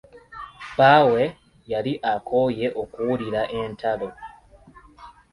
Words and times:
Bbaabwe 0.71 1.23
yali 1.71 1.93
akooye 2.13 2.65
okuwulira 2.81 3.41
entalo. 3.59 4.09